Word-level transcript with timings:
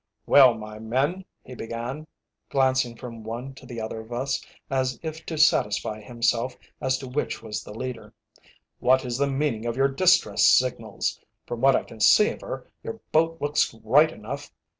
"Well, 0.25 0.55
my 0.55 0.79
men," 0.79 1.25
he 1.43 1.53
began, 1.53 2.07
glancing 2.49 2.95
from 2.97 3.23
one 3.23 3.53
to 3.53 3.67
the 3.67 3.79
other 3.79 3.99
of 3.99 4.11
us, 4.11 4.43
as 4.67 4.99
if 5.03 5.23
to 5.27 5.37
satisfy 5.37 6.01
himself 6.01 6.57
as 6.81 6.97
to 6.97 7.07
which 7.07 7.43
was 7.43 7.63
the 7.63 7.75
leader, 7.77 8.11
"what 8.79 9.05
is 9.05 9.19
the 9.19 9.27
meaning 9.27 9.67
of 9.67 9.77
your 9.77 9.89
distress 9.89 10.43
signals? 10.43 11.21
From 11.45 11.61
what 11.61 11.75
I 11.75 11.83
can 11.83 11.99
see 11.99 12.29
of 12.31 12.41
her, 12.41 12.65
your 12.81 12.99
boat 13.11 13.39
looks 13.39 13.75
right 13.83 14.11
enough." 14.11 14.51